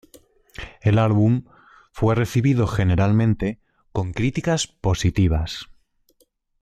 [0.81, 1.43] El álbum
[1.91, 3.59] fue recibido generalmente
[3.91, 5.67] con críticas positivas.